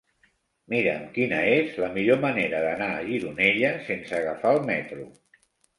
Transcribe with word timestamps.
Mira'm 0.73 1.03
quina 1.17 1.41
és 1.57 1.77
la 1.85 1.91
millor 1.99 2.19
manera 2.25 2.65
d'anar 2.67 2.91
a 2.97 3.07
Gironella 3.13 3.77
sense 3.93 4.21
agafar 4.23 4.59
el 4.61 4.69
metro. 4.75 5.11